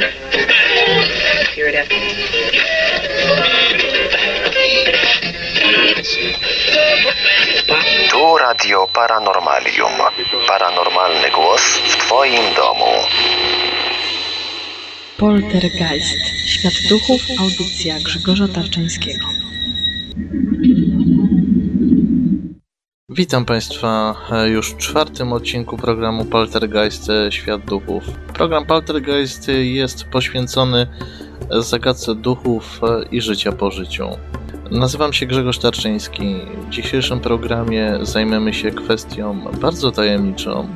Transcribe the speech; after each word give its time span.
Hear 0.00 1.68
it 1.68 1.74
after. 1.74 1.96
Tu 8.10 8.38
Radio 8.38 8.88
Paranormalium. 8.94 9.92
Paranormalny 10.46 11.30
głos 11.30 11.60
w 11.62 11.96
Twoim 11.96 12.54
domu. 12.56 12.92
Poltergeist. 15.18 16.46
Świat 16.46 16.74
duchów. 16.88 17.20
Audycja 17.40 17.94
Grzegorza 18.04 18.48
Tarczyńskiego. 18.48 19.26
Witam 23.20 23.44
Państwa 23.44 24.14
e, 24.32 24.48
już 24.48 24.70
w 24.72 24.76
czwartym 24.76 25.32
odcinku 25.32 25.76
programu 25.76 26.24
Poltergeist 26.24 27.08
Świat 27.30 27.64
Duchów. 27.64 28.04
Program 28.34 28.66
Poltergeist 28.66 29.48
jest 29.48 30.04
poświęcony 30.04 30.86
zagadce 31.50 32.14
duchów 32.14 32.80
e, 32.82 33.02
i 33.12 33.20
życia 33.20 33.52
po 33.52 33.70
życiu. 33.70 34.08
Nazywam 34.70 35.12
się 35.12 35.26
Grzegorz 35.26 35.58
Tarczyński. 35.58 36.34
W 36.66 36.70
dzisiejszym 36.70 37.20
programie 37.20 37.98
zajmiemy 38.02 38.54
się 38.54 38.70
kwestią 38.70 39.40
bardzo 39.60 39.90
tajemniczą, 39.90 40.68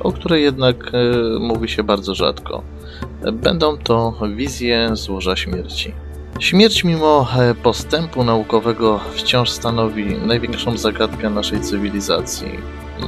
o 0.00 0.12
której 0.12 0.42
jednak 0.42 0.76
e, 0.94 1.38
mówi 1.40 1.68
się 1.68 1.82
bardzo 1.82 2.14
rzadko. 2.14 2.62
Będą 3.32 3.78
to 3.78 4.14
wizje 4.36 4.90
złoża 4.92 5.36
śmierci. 5.36 5.92
Śmierć 6.38 6.84
mimo 6.84 7.28
e, 7.38 7.54
postępu 7.54 8.24
naukowego 8.24 9.00
wciąż 9.14 9.50
stanowi 9.50 10.04
największą 10.26 10.76
zagadkę 10.76 11.30
naszej 11.30 11.60
cywilizacji. 11.60 12.48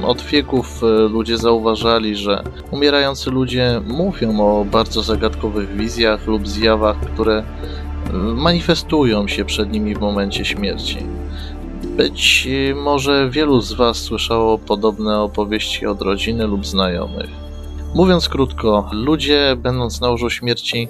Od 0.03 0.21
wieków 0.21 0.83
e, 0.83 0.87
ludzie 0.87 1.37
zauważali, 1.37 2.15
że 2.15 2.43
umierający 2.71 3.31
ludzie 3.31 3.81
mówią 3.87 4.39
o 4.39 4.65
bardzo 4.65 5.01
zagadkowych 5.01 5.77
wizjach 5.77 6.27
lub 6.27 6.47
zjawach, 6.47 6.99
które 6.99 7.37
e, 7.37 8.13
manifestują 8.17 9.27
się 9.27 9.45
przed 9.45 9.71
nimi 9.71 9.95
w 9.95 9.99
momencie 9.99 10.45
śmierci. 10.45 10.97
Być 11.83 12.47
może 12.75 13.29
wielu 13.29 13.61
z 13.61 13.73
Was 13.73 13.97
słyszało 13.97 14.57
podobne 14.57 15.19
opowieści 15.19 15.85
od 15.85 16.01
rodziny 16.01 16.47
lub 16.47 16.65
znajomych. 16.65 17.50
Mówiąc 17.93 18.29
krótko, 18.29 18.89
ludzie, 18.91 19.55
będąc 19.57 20.01
na 20.01 20.09
łożu 20.09 20.29
śmierci, 20.29 20.87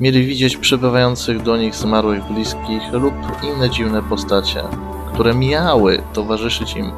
mieli 0.00 0.26
widzieć 0.26 0.56
przybywających 0.56 1.42
do 1.42 1.56
nich 1.56 1.74
zmarłych 1.74 2.24
bliskich 2.24 2.92
lub 2.92 3.14
inne 3.42 3.70
dziwne 3.70 4.02
postacie, 4.02 4.62
które 5.12 5.34
miały 5.34 6.02
towarzyszyć 6.12 6.76
im 6.76 6.92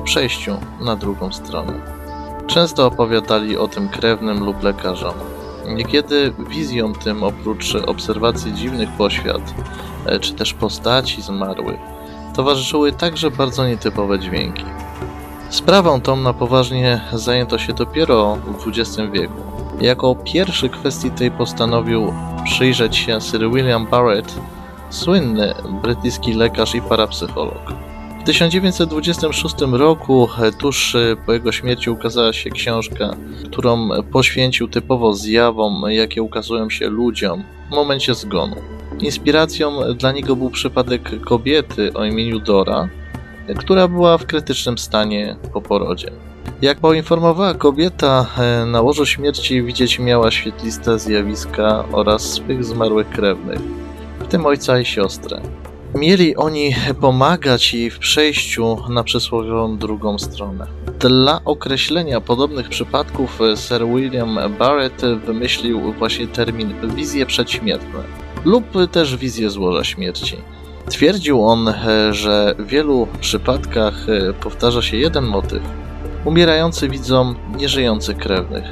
w 0.00 0.02
przejściu 0.02 0.56
na 0.80 0.96
drugą 0.96 1.32
stronę. 1.32 1.72
Często 2.46 2.86
opowiadali 2.86 3.56
o 3.56 3.68
tym 3.68 3.88
krewnym 3.88 4.44
lub 4.44 4.62
lekarzom. 4.62 5.14
Niekiedy 5.66 6.32
wizjom 6.48 6.94
tym, 6.94 7.22
oprócz 7.22 7.74
obserwacji 7.74 8.54
dziwnych 8.54 8.88
poświat, 8.90 9.54
e, 10.06 10.20
czy 10.20 10.32
też 10.32 10.54
postaci 10.54 11.22
zmarłych, 11.22 11.80
towarzyszyły 12.36 12.92
także 12.92 13.30
bardzo 13.30 13.68
nietypowe 13.68 14.18
dźwięki. 14.18 14.64
Sprawą 15.50 16.00
tą 16.00 16.16
na 16.16 16.32
poważnie 16.32 17.00
zajęto 17.12 17.58
się 17.58 17.72
dopiero 17.72 18.36
w 18.36 18.68
XX 18.68 19.12
wieku. 19.12 19.42
Jako 19.80 20.14
pierwszy 20.14 20.68
kwestii 20.68 21.10
tej 21.10 21.30
postanowił 21.30 22.12
przyjrzeć 22.44 22.96
się 22.96 23.20
Sir 23.20 23.50
William 23.50 23.86
Barrett, 23.86 24.34
słynny 24.90 25.54
brytyjski 25.82 26.32
lekarz 26.32 26.74
i 26.74 26.82
parapsycholog. 26.82 27.72
W 28.20 28.24
1926 28.26 29.54
roku, 29.72 30.28
tuż 30.58 30.96
po 31.26 31.32
jego 31.32 31.52
śmierci, 31.52 31.90
ukazała 31.90 32.32
się 32.32 32.50
książka, 32.50 33.16
którą 33.44 33.88
poświęcił 34.12 34.68
typowo 34.68 35.14
zjawom, 35.14 35.82
jakie 35.88 36.22
ukazują 36.22 36.70
się 36.70 36.88
ludziom 36.88 37.44
w 37.70 37.74
momencie 37.74 38.14
zgonu. 38.14 38.56
Inspiracją 39.00 39.72
dla 39.94 40.12
niego 40.12 40.36
był 40.36 40.50
przypadek 40.50 41.20
kobiety 41.20 41.92
o 41.94 42.04
imieniu 42.04 42.40
Dora, 42.40 42.88
która 43.54 43.88
była 43.88 44.18
w 44.18 44.26
krytycznym 44.26 44.78
stanie 44.78 45.36
po 45.52 45.62
porodzie. 45.62 46.10
Jak 46.62 46.78
poinformowała 46.78 47.54
kobieta, 47.54 48.26
e, 48.38 48.66
na 48.66 48.80
łożu 48.80 49.06
śmierci 49.06 49.62
widzieć 49.62 49.98
miała 49.98 50.30
świetliste 50.30 50.98
zjawiska 50.98 51.84
oraz 51.92 52.22
swych 52.22 52.64
zmarłych 52.64 53.08
krewnych, 53.08 53.60
w 54.20 54.26
tym 54.26 54.46
ojca 54.46 54.78
i 54.80 54.84
siostrę. 54.84 55.40
Mieli 55.94 56.36
oni 56.36 56.74
pomagać 57.00 57.74
jej 57.74 57.90
w 57.90 57.98
przejściu 57.98 58.76
na 58.88 59.04
przysłowiową 59.04 59.78
drugą 59.78 60.18
stronę. 60.18 60.66
Dla 60.98 61.40
określenia 61.44 62.20
podobnych 62.20 62.68
przypadków 62.68 63.40
e, 63.40 63.56
Sir 63.56 63.86
William 63.86 64.38
Barrett 64.58 65.02
wymyślił 65.26 65.92
właśnie 65.92 66.26
termin 66.26 66.74
wizje 66.96 67.26
przedśmiertne 67.26 68.26
lub 68.44 68.64
też 68.92 69.16
wizje 69.16 69.50
złoża 69.50 69.84
śmierci. 69.84 70.36
Twierdził 70.90 71.48
on, 71.48 71.68
e, 71.68 72.12
że 72.14 72.54
w 72.58 72.66
wielu 72.66 73.08
przypadkach 73.20 74.08
e, 74.08 74.32
powtarza 74.32 74.82
się 74.82 74.96
jeden 74.96 75.24
motyw. 75.24 75.62
Umierający 76.24 76.88
widzą 76.88 77.34
nieżyjących 77.56 78.16
krewnych. 78.16 78.64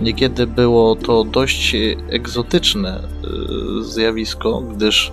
Niekiedy 0.00 0.46
było 0.46 0.96
to 0.96 1.24
dość 1.24 1.76
egzotyczne 2.10 2.90
e, 2.90 3.84
zjawisko, 3.84 4.60
gdyż 4.60 5.12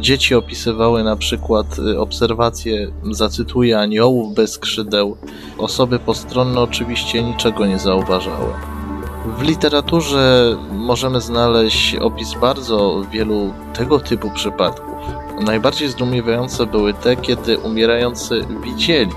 dzieci 0.00 0.34
opisywały 0.34 1.04
na 1.04 1.16
przykład 1.16 1.66
obserwacje, 1.98 2.92
zacytuję, 3.10 3.78
aniołów 3.78 4.34
bez 4.34 4.52
skrzydeł. 4.52 5.16
Osoby 5.58 5.98
postronne 5.98 6.60
oczywiście 6.60 7.22
niczego 7.22 7.66
nie 7.66 7.78
zauważały. 7.78 8.52
W 9.38 9.42
literaturze 9.42 10.56
możemy 10.72 11.20
znaleźć 11.20 11.94
opis 11.94 12.34
bardzo 12.40 13.02
wielu 13.12 13.52
tego 13.74 14.00
typu 14.00 14.30
przypadków. 14.30 14.95
Najbardziej 15.40 15.88
zdumiewające 15.88 16.66
były 16.66 16.94
te, 16.94 17.16
kiedy 17.16 17.58
umierający 17.58 18.46
widzieli 18.62 19.12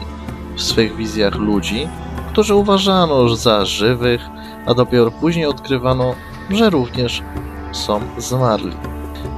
w 0.56 0.62
swych 0.62 0.96
wizjach 0.96 1.36
ludzi, 1.36 1.88
którzy 2.32 2.56
uważano 2.56 3.36
za 3.36 3.66
żywych, 3.66 4.22
a 4.66 4.74
dopiero 4.74 5.12
później 5.12 5.46
odkrywano, 5.46 6.16
że 6.50 6.70
również 6.70 7.24
są 7.72 8.02
zmarli. 8.18 8.76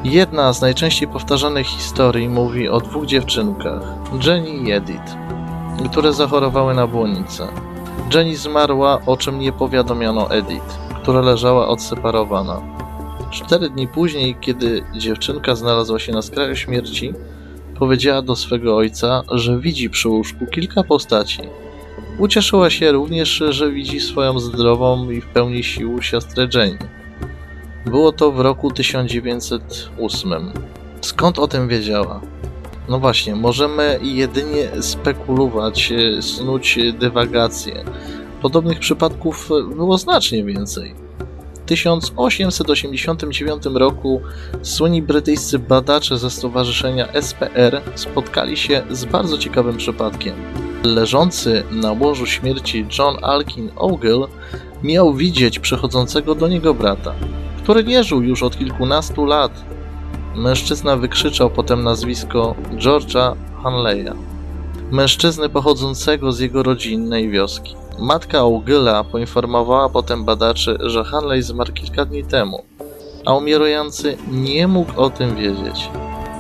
Jedna 0.04 0.54
z 0.54 0.62
najczęściej 0.62 1.08
powtarzanych 1.08 1.68
historii 1.68 2.30
mówi 2.30 2.70
o 2.70 2.80
dwóch 2.80 3.06
dziewczynkach, 3.06 3.82
Jenny 4.28 4.50
i 4.50 4.72
Edith, 4.72 5.16
które 5.92 6.14
zachorowały 6.14 6.74
na 6.74 6.88
błonicę. 6.88 7.48
Jenny 8.14 8.36
zmarła, 8.36 9.00
o 9.06 9.18
czym 9.18 9.40
nie 9.40 9.52
powiadomiono 9.52 10.32
Edith, 10.32 10.78
która 11.02 11.22
leżała 11.22 11.68
odseparowana. 11.68 12.81
Cztery 13.32 13.70
dni 13.70 13.88
później, 13.88 14.36
kiedy 14.42 14.84
dziewczynka 14.98 15.56
znalazła 15.56 16.00
się 16.00 16.12
na 16.12 16.22
skraju 16.22 16.56
śmierci, 16.56 17.14
powiedziała 17.80 18.22
do 18.22 18.36
swego 18.36 18.78
ojca, 18.78 19.24
że 19.32 19.60
widzi 19.60 19.90
przy 19.90 20.10
łóżku 20.10 20.46
kilka 20.46 20.84
postaci. 20.84 21.42
Ucieszyła 22.20 22.70
się 22.70 22.92
również, 22.92 23.44
że 23.50 23.72
widzi 23.72 24.00
swoją 24.00 24.40
zdrową 24.40 25.10
i 25.10 25.22
w 25.22 25.26
pełni 25.26 25.64
sił 25.64 26.02
siostrę 26.02 26.48
Jane. 26.54 26.78
Było 27.86 28.12
to 28.12 28.32
w 28.32 28.40
roku 28.40 28.72
1908. 28.72 30.52
Skąd 31.02 31.40
o 31.40 31.48
tym 31.48 31.68
wiedziała? 31.68 32.22
No 32.90 33.00
właśnie, 33.00 33.36
możemy 33.36 34.00
jedynie 34.02 34.70
spekulować, 34.82 35.94
snuć 36.22 36.80
dywagacje. 37.00 37.84
Podobnych 38.42 38.80
przypadków 38.80 39.50
było 39.76 39.98
znacznie 39.98 40.44
więcej. 40.44 40.96
W 41.72 41.74
1889 41.74 43.64
roku 43.74 44.22
słynni 44.62 45.02
brytyjscy 45.02 45.60
badacze 45.60 46.18
ze 46.18 46.30
stowarzyszenia 46.30 47.08
SPR 47.22 47.82
spotkali 47.96 48.58
się 48.58 48.84
z 48.90 49.06
bardzo 49.06 49.38
ciekawym 49.38 49.78
przypadkiem. 49.78 50.36
Leżący 50.84 51.64
na 51.72 51.92
łożu 51.92 52.26
śmierci 52.26 52.86
John 53.00 53.16
Alkin 53.22 53.70
Ogle 53.76 54.28
miał 54.84 55.14
widzieć 55.14 55.60
przechodzącego 55.60 56.36
do 56.36 56.48
niego 56.48 56.74
brata, 56.74 57.14
który 57.64 57.84
nie 57.84 58.04
żył 58.04 58.22
już 58.22 58.44
od 58.44 58.58
kilkunastu 58.58 59.26
lat. 59.26 59.66
Mężczyzna 60.36 60.98
wykrzyczał 60.98 61.50
potem 61.50 61.84
nazwisko 61.84 62.56
George'a 62.72 63.36
Hanleya, 63.64 64.14
mężczyzny 64.92 65.50
pochodzącego 65.50 66.32
z 66.32 66.40
jego 66.40 66.64
rodzinnej 66.64 67.30
wioski. 67.30 67.76
Matka 68.02 68.40
Augyla 68.40 69.04
poinformowała 69.04 69.90
potem 69.90 70.26
badaczy, 70.26 70.78
że 70.80 71.04
Hanley 71.04 71.42
zmarł 71.42 71.74
kilka 71.74 72.06
dni 72.06 72.24
temu, 72.24 72.64
a 73.26 73.34
umierający 73.34 74.18
nie 74.32 74.68
mógł 74.68 75.02
o 75.02 75.10
tym 75.10 75.36
wiedzieć. 75.36 75.90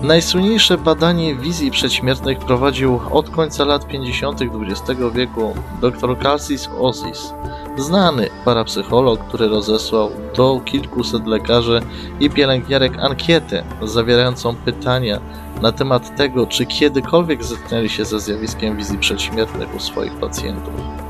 Najsłynniejsze 0.01 0.77
badanie 0.77 1.35
wizji 1.35 1.71
przedśmiertnych 1.71 2.39
prowadził 2.39 2.99
od 3.11 3.29
końca 3.29 3.65
lat 3.65 3.87
50. 3.87 4.39
XX 4.41 4.99
wieku 5.13 5.53
dr 5.81 6.19
Calcis 6.23 6.69
Osis, 6.79 7.33
znany 7.77 8.29
parapsycholog, 8.45 9.19
który 9.19 9.47
rozesłał 9.47 10.09
do 10.35 10.61
kilkuset 10.65 11.27
lekarzy 11.27 11.81
i 12.19 12.29
pielęgniarek 12.29 12.99
ankietę 12.99 13.63
zawierającą 13.83 14.55
pytania 14.55 15.19
na 15.61 15.71
temat 15.71 16.17
tego, 16.17 16.47
czy 16.47 16.65
kiedykolwiek 16.65 17.43
zetknęli 17.43 17.89
się 17.89 18.05
ze 18.05 18.19
zjawiskiem 18.19 18.77
wizji 18.77 18.97
przedśmiertnych 18.97 19.75
u 19.75 19.79
swoich 19.79 20.13
pacjentów. 20.13 21.00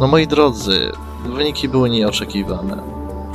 No 0.00 0.06
moi 0.06 0.26
drodzy, 0.26 0.92
wyniki 1.26 1.68
były 1.68 1.90
nieoczekiwane. 1.90 2.82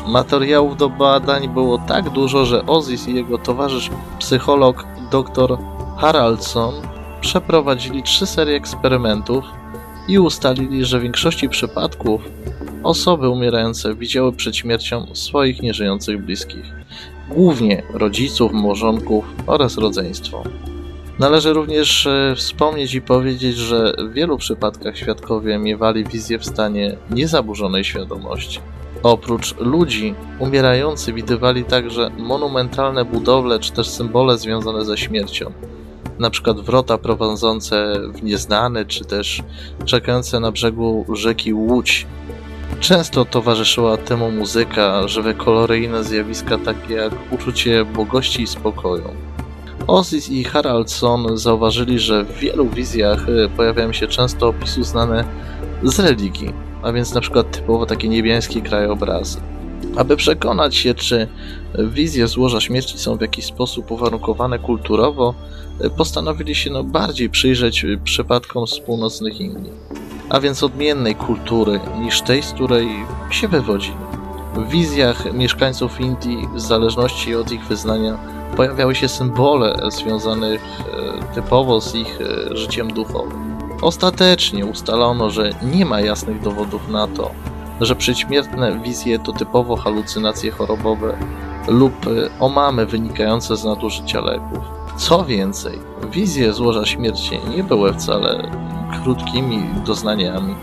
Materiałów 0.07 0.77
do 0.77 0.89
badań 0.89 1.50
było 1.50 1.77
tak 1.77 2.10
dużo, 2.10 2.45
że 2.45 2.65
Ozis 2.65 3.07
i 3.07 3.15
jego 3.15 3.38
towarzysz 3.38 3.89
psycholog 4.19 4.86
dr 5.12 5.57
Haraldson 5.98 6.74
przeprowadzili 7.21 8.04
trzy 8.04 8.25
serie 8.25 8.56
eksperymentów 8.56 9.45
i 10.07 10.19
ustalili, 10.19 10.86
że 10.86 11.00
w 11.00 11.01
większości 11.01 11.50
przypadków 11.50 12.21
osoby 12.83 13.30
umierające 13.30 13.95
widziały 13.95 14.33
przed 14.33 14.56
śmiercią 14.56 15.07
swoich 15.13 15.62
nieżyjących 15.62 16.25
bliskich, 16.25 16.65
głównie 17.30 17.83
rodziców, 17.94 18.51
małżonków 18.54 19.25
oraz 19.48 19.77
rodzeństwo. 19.77 20.44
Należy 21.19 21.54
również 21.54 22.07
e, 22.07 22.36
wspomnieć 22.36 22.94
i 22.94 23.01
powiedzieć, 23.01 23.57
że 23.57 23.94
w 24.10 24.13
wielu 24.13 24.38
przypadkach 24.38 24.98
świadkowie 24.98 25.57
miewali 25.57 26.06
wizję 26.06 26.39
w 26.39 26.45
stanie 26.45 26.95
niezaburzonej 27.12 27.83
świadomości. 27.83 28.60
Oprócz 29.04 29.56
ludzi, 29.57 30.15
umierający 30.39 31.13
widywali 31.13 31.63
także 31.63 32.10
monumentalne 32.18 33.06
budowle 33.06 33.60
czy 33.60 33.71
też 33.71 33.89
symbole 33.89 34.38
związane 34.38 34.86
ze 34.86 34.98
śmiercią. 34.98 35.51
Na 36.19 36.30
przykład 36.30 36.60
wrota 36.60 36.98
prowadzące 36.98 37.95
w 38.13 38.24
nieznany, 38.24 38.86
czy 38.86 39.06
też 39.06 39.44
czekające 39.86 40.39
na 40.39 40.51
brzegu 40.51 41.06
rzeki 41.13 41.54
Łódź. 41.54 42.07
Często 42.80 43.25
towarzyszyła 43.25 43.98
temu 43.98 44.31
muzyka, 44.31 45.07
żywe 45.07 45.33
koloryjne 45.33 46.04
zjawiska 46.04 46.57
takie 46.57 46.94
jak 46.94 47.13
uczucie 47.31 47.86
błogości 47.86 48.42
i 48.42 48.48
spokoju. 48.48 49.32
Ozis 49.88 50.30
i 50.30 50.44
Haraldson 50.44 51.38
zauważyli, 51.38 52.00
że 52.00 52.24
w 52.24 52.38
wielu 52.38 52.69
wizjach 52.69 53.30
y, 53.30 53.50
pojawiają 53.57 53.94
się 53.94 54.07
często 54.07 54.47
opisy 54.47 54.83
znane 54.83 55.24
z 55.83 56.00
religii, 56.00 56.53
a 56.81 56.91
więc 56.91 57.13
na 57.13 57.21
przykład 57.21 57.51
typowo 57.51 57.85
takie 57.85 58.09
niebiańskie 58.09 58.62
krajobrazy. 58.62 59.41
Aby 59.97 60.18
przekonać 60.18 60.75
się, 60.75 60.94
czy 60.94 61.27
wizje 61.80 62.27
złoża 62.27 62.62
śmierci 62.62 63.00
są 63.00 63.18
w 63.18 63.21
jakiś 63.21 63.45
sposób 63.45 63.91
uwarunkowane 63.91 64.59
kulturowo, 64.59 65.33
y, 65.86 65.89
postanowili 65.89 66.56
się 66.56 66.69
no 66.69 66.83
bardziej 66.83 67.29
przyjrzeć 67.29 67.83
y, 67.83 68.00
przypadkom 68.03 68.68
z 68.68 68.79
północnych 68.79 69.41
Indii, 69.41 69.71
a 70.29 70.39
więc 70.39 70.63
odmiennej 70.63 71.15
kultury 71.15 71.79
niż 72.01 72.21
tej, 72.21 72.44
z 72.44 72.51
której 72.51 72.88
się 73.29 73.47
wywodzili. 73.47 73.97
W 74.56 74.69
wizjach 74.69 75.33
mieszkańców 75.33 76.01
Indii, 76.01 76.47
w 76.56 76.59
zależności 76.59 77.36
od 77.36 77.51
ich 77.51 77.65
wyznania, 77.65 78.42
pojawiały 78.55 78.95
się 78.95 79.07
symbole 79.07 79.79
związane 79.89 80.57
typowo 81.35 81.81
z 81.81 81.95
ich 81.95 82.19
e, 82.21 82.57
życiem 82.57 82.94
duchowym. 82.94 83.57
Ostatecznie 83.81 84.65
ustalono, 84.65 85.29
że 85.29 85.50
nie 85.61 85.85
ma 85.85 86.01
jasnych 86.01 86.41
dowodów 86.41 86.89
na 86.89 87.07
to, 87.07 87.31
że 87.81 87.95
przedśmiertne 87.95 88.79
wizje 88.79 89.19
to 89.19 89.33
typowo 89.33 89.75
halucynacje 89.75 90.51
chorobowe 90.51 91.17
lub 91.67 92.07
e, 92.07 92.39
omamy 92.39 92.85
wynikające 92.85 93.57
z 93.57 93.63
nadużycia 93.63 94.21
leków. 94.21 94.59
Co 94.97 95.25
więcej, 95.25 95.79
wizje 96.11 96.53
złoża 96.53 96.85
śmierci 96.85 97.39
nie 97.55 97.63
były 97.63 97.94
wcale 97.94 98.51
krótkimi 99.03 99.63
doznaniami, 99.85 100.55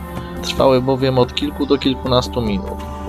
trwały 0.42 0.80
bowiem 0.80 1.18
od 1.18 1.34
kilku 1.34 1.66
do 1.66 1.78
kilkunastu 1.78 2.42
minut. 2.42 2.99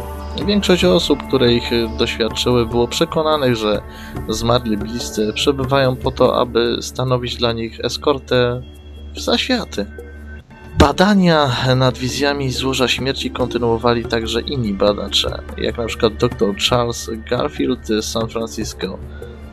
Większość 0.45 0.85
osób, 0.85 1.27
które 1.27 1.53
ich 1.53 1.71
doświadczyły, 1.97 2.65
było 2.65 2.87
przekonanych, 2.87 3.55
że 3.55 3.81
zmarli 4.29 4.77
bliscy 4.77 5.33
przebywają 5.33 5.95
po 5.95 6.11
to, 6.11 6.39
aby 6.41 6.77
stanowić 6.81 7.35
dla 7.35 7.51
nich 7.51 7.79
eskortę 7.79 8.61
w 9.15 9.19
zaświaty. 9.19 9.85
Badania 10.79 11.51
nad 11.75 11.97
wizjami 11.97 12.51
złoża 12.51 12.87
śmierci 12.87 13.31
kontynuowali 13.31 14.05
także 14.05 14.41
inni 14.41 14.73
badacze, 14.73 15.41
jak 15.57 15.77
na 15.77 15.85
przykład 15.85 16.13
dr 16.13 16.55
Charles 16.69 17.09
Garfield 17.29 17.87
z 17.87 18.05
San 18.05 18.29
Francisco. 18.29 18.97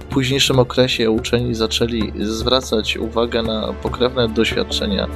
W 0.00 0.04
późniejszym 0.04 0.58
okresie 0.58 1.10
uczeni 1.10 1.54
zaczęli 1.54 2.12
zwracać 2.20 2.96
uwagę 2.96 3.42
na 3.42 3.72
pokrewne 3.72 4.28
doświadczenia, 4.28 5.06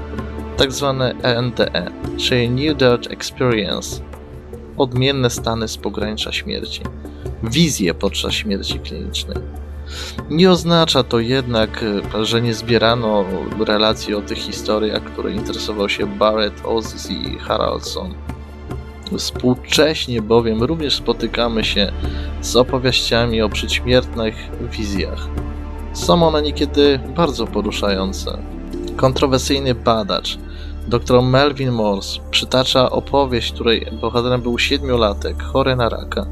tak 0.57 0.73
zwane 0.73 1.15
ENDE, 1.23 1.91
czyli 2.19 2.51
New 2.51 2.77
Death 2.77 3.11
Experience, 3.11 4.03
odmienne 4.77 5.31
stany 5.31 5.69
z 5.69 5.77
pogranicza 5.77 6.33
śmierci, 6.33 6.81
wizje 7.43 7.95
podczas 7.95 8.33
śmierci 8.33 8.79
klinicznej. 8.79 9.37
Nie 10.31 10.51
oznacza 10.51 11.03
to 11.03 11.19
jednak, 11.19 11.85
że 12.23 12.43
nie 12.43 12.55
zbierano 12.55 13.25
relacji 13.67 14.15
o 14.15 14.23
tych 14.23 14.39
historiach, 14.39 15.05
które 15.05 15.33
interesował 15.33 15.89
się 15.89 16.07
Barrett, 16.07 16.63
Ozzy 16.65 17.13
i 17.13 17.39
Haraldson. 17.39 18.15
Współcześnie 19.19 20.23
bowiem 20.23 20.63
również 20.63 20.95
spotykamy 20.95 21.65
się 21.65 21.93
z 22.41 22.57
opowieściami 22.57 23.43
o 23.43 23.49
przedśmiertnych 23.49 24.35
wizjach. 24.71 25.29
Są 25.93 26.27
one 26.27 26.43
niekiedy 26.43 27.01
bardzo 27.17 27.47
poruszające. 27.47 28.39
Kontrowersyjny 28.97 29.75
badacz 29.75 30.39
Dr 30.89 31.23
Melvin 31.23 31.71
Morse 31.71 32.21
przytacza 32.31 32.91
opowieść, 32.91 33.53
której 33.53 33.89
bohaterem 34.01 34.43
był 34.43 34.59
siedmiolatek, 34.59 35.43
chory 35.43 35.77
na 35.77 35.89
raka. 35.89 36.27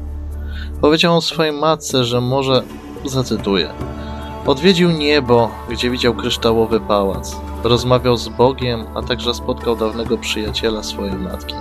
Powiedział 0.81 1.13
on 1.13 1.21
swojej 1.21 1.53
matce, 1.53 2.03
że 2.03 2.21
może, 2.21 2.63
zacytuję, 3.05 3.69
odwiedził 4.45 4.91
niebo, 4.91 5.49
gdzie 5.69 5.89
widział 5.89 6.13
kryształowy 6.13 6.79
pałac, 6.79 7.35
rozmawiał 7.63 8.17
z 8.17 8.29
Bogiem, 8.29 8.85
a 8.95 9.01
także 9.01 9.33
spotkał 9.33 9.75
dawnego 9.75 10.17
przyjaciela 10.17 10.83
swojej 10.83 11.15
matki, 11.15 11.55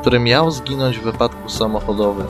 który 0.00 0.20
miał 0.20 0.50
zginąć 0.50 0.98
w 0.98 1.02
wypadku 1.02 1.48
samochodowym. 1.48 2.26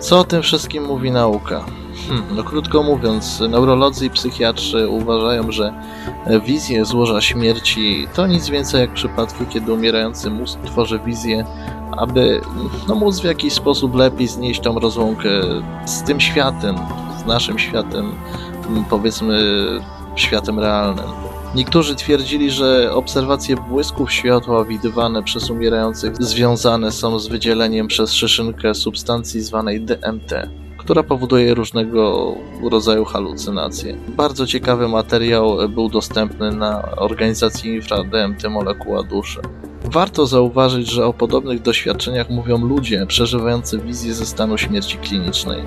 Co 0.00 0.18
o 0.18 0.24
tym 0.24 0.42
wszystkim 0.42 0.84
mówi 0.84 1.10
nauka? 1.10 1.64
Hmm, 2.08 2.36
no 2.36 2.44
krótko 2.44 2.82
mówiąc, 2.82 3.40
neurolodzy 3.48 4.06
i 4.06 4.10
psychiatrzy 4.10 4.88
uważają, 4.88 5.52
że 5.52 5.72
wizje 6.46 6.84
złoża 6.84 7.20
śmierci 7.20 8.08
to 8.14 8.26
nic 8.26 8.48
więcej 8.48 8.80
jak 8.80 8.92
przypadki, 8.92 9.46
kiedy 9.46 9.72
umierający 9.72 10.30
mózg 10.30 10.58
tworzy 10.64 10.98
wizję, 10.98 11.44
aby 11.96 12.40
no, 12.88 12.94
móc 12.94 13.20
w 13.20 13.24
jakiś 13.24 13.52
sposób 13.52 13.94
lepiej 13.94 14.28
znieść 14.28 14.60
tą 14.60 14.78
rozłąkę 14.78 15.28
z 15.84 16.02
tym 16.02 16.20
światem, 16.20 16.76
z 17.22 17.26
naszym 17.26 17.58
światem, 17.58 18.12
powiedzmy 18.90 19.38
światem 20.16 20.58
realnym. 20.58 21.06
Niektórzy 21.54 21.94
twierdzili, 21.94 22.50
że 22.50 22.94
obserwacje 22.94 23.56
błysków 23.56 24.12
światła 24.12 24.64
widywane 24.64 25.22
przez 25.22 25.50
umierających 25.50 26.16
związane 26.16 26.92
są 26.92 27.18
z 27.18 27.28
wydzieleniem 27.28 27.88
przez 27.88 28.12
szyszynkę 28.12 28.74
substancji 28.74 29.40
zwanej 29.40 29.80
DMT 29.80 30.32
która 30.86 31.02
powoduje 31.02 31.54
różnego 31.54 32.34
rodzaju 32.70 33.04
halucynacje. 33.04 33.96
Bardzo 34.08 34.46
ciekawy 34.46 34.88
materiał 34.88 35.56
był 35.68 35.88
dostępny 35.88 36.52
na 36.52 36.96
organizacji 36.96 37.74
InfraDMT 37.74 38.48
Molekuła 38.50 39.02
Duszy. 39.02 39.40
Warto 39.84 40.26
zauważyć, 40.26 40.90
że 40.90 41.06
o 41.06 41.12
podobnych 41.12 41.62
doświadczeniach 41.62 42.30
mówią 42.30 42.58
ludzie 42.66 43.06
przeżywający 43.06 43.78
wizję 43.78 44.14
ze 44.14 44.26
stanu 44.26 44.58
śmierci 44.58 44.98
klinicznej, 44.98 45.62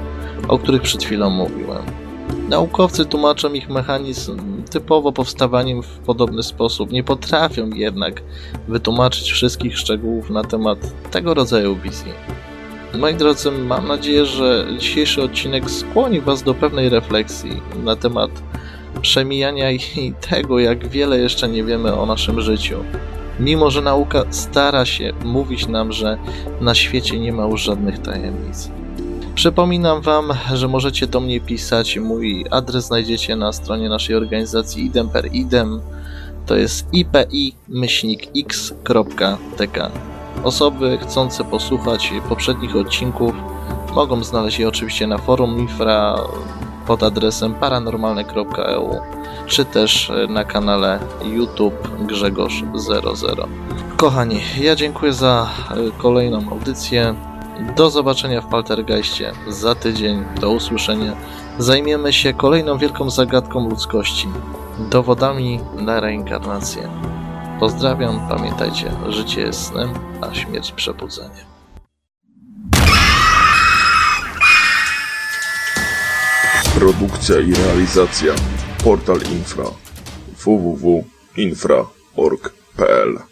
o 0.48 0.60
których 0.60 0.82
przed 0.82 1.04
chwilą 1.04 1.30
mówiłem. 1.30 1.84
Naukowcy 2.50 3.06
tłumaczą 3.06 3.54
ich 3.54 3.70
mechanizm 3.70 4.38
typowo 4.72 5.12
powstawaniem 5.12 5.84
w 5.84 5.98
podobny 5.98 6.44
sposób, 6.44 6.92
nie 6.92 7.04
potrafią 7.04 7.70
jednak 7.70 8.22
wytłumaczyć 8.68 9.32
wszystkich 9.32 9.78
szczegółów 9.78 10.30
na 10.30 10.44
temat 10.44 10.80
tego 11.12 11.34
rodzaju 11.34 11.76
wizji. 11.76 12.38
Moi 12.98 13.15
drodzy, 13.15 13.51
mam 13.51 13.88
nadzieję, 13.88 14.25
że 14.25 14.67
dzisiejszy 14.79 15.24
odcinek 15.24 15.72
skłoni 15.72 16.22
Was 16.22 16.43
do 16.43 16.53
pewnej 16.53 16.89
refleksji 16.89 17.62
na 17.84 17.96
temat 17.96 18.31
przemijania 19.01 19.72
i 19.72 19.79
tego, 20.29 20.60
jak 20.60 20.88
wiele 20.88 21.19
jeszcze 21.19 21.50
nie 21.50 21.63
wiemy 21.63 21.96
o 21.96 22.05
naszym 22.05 22.41
życiu. 22.41 22.84
Mimo, 23.39 23.69
że 23.69 23.81
nauka 23.81 24.24
stara 24.29 24.86
się 24.86 25.13
mówić 25.25 25.67
nam, 25.67 25.91
że 25.91 26.17
na 26.62 26.75
świecie 26.75 27.19
nie 27.19 27.34
ma 27.34 27.46
już 27.46 27.62
żadnych 27.62 28.00
tajemnic. 28.00 28.69
Przypominam 29.36 30.01
Wam, 30.01 30.34
że 30.53 30.67
możecie 30.67 31.08
do 31.08 31.19
mnie 31.19 31.41
pisać. 31.41 31.98
Mój 31.98 32.46
adres 32.51 32.86
znajdziecie 32.86 33.36
na 33.36 33.53
stronie 33.53 33.89
naszej 33.89 34.15
organizacji 34.15 34.86
idem 34.86 35.10
per 35.10 35.29
idem. 35.34 35.81
To 36.46 36.55
jest 36.55 36.88
ipi-x.tk. 36.93 37.50
Osoby 40.43 40.98
chcące 41.01 41.43
posłuchać 41.43 42.13
poprzednich 42.29 42.75
odcinków 42.75 43.34
mogą 43.96 44.24
znaleźć 44.24 44.60
je 44.60 44.67
oczywiście 44.67 45.08
na 45.08 45.17
forum 45.17 45.60
Infra 45.60 46.15
pod 46.88 47.03
adresem 47.03 47.53
paranormalne.eu 47.53 48.89
czy 49.48 49.65
też 49.65 50.12
na 50.29 50.43
kanale 50.43 51.00
YouTube 51.24 51.88
Grzegorz00. 52.00 53.48
Kochani, 53.98 54.41
ja 54.62 54.75
dziękuję 54.75 55.13
za 55.13 55.50
kolejną 55.98 56.50
audycję. 56.51 57.15
Do 57.75 57.89
zobaczenia 57.89 58.41
w 58.41 58.46
Paltergeistie 58.46 59.31
za 59.48 59.75
tydzień. 59.75 60.25
Do 60.41 60.51
usłyszenia. 60.51 61.15
Zajmiemy 61.58 62.13
się 62.13 62.34
kolejną 62.34 62.77
wielką 62.77 63.10
zagadką 63.10 63.69
ludzkości 63.69 64.27
dowodami 64.79 65.60
na 65.75 66.00
reinkarnację. 66.00 67.09
Pozdrawiam, 67.60 68.28
pamiętajcie, 68.30 68.92
życie 69.10 69.42
jest 69.42 69.66
snem, 69.66 69.94
a 70.22 70.34
śmierć 70.34 70.72
przebudzeniem. 70.72 71.46
Produkcja 76.75 77.39
i 77.39 77.54
realizacja 77.54 78.34
Portal 78.84 79.20
Infra 79.32 79.66
www.infra.org.pl 80.46 83.29